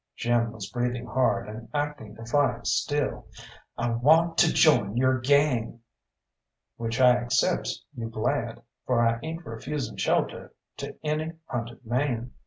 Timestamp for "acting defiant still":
1.75-3.27